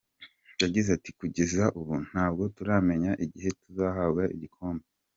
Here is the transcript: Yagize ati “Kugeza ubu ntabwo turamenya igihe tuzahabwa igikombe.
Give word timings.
Yagize 0.61 0.89
ati 0.97 1.09
“Kugeza 1.19 1.63
ubu 1.79 1.95
ntabwo 2.09 2.43
turamenya 2.57 3.11
igihe 3.25 3.49
tuzahabwa 3.61 4.23
igikombe. 4.35 4.85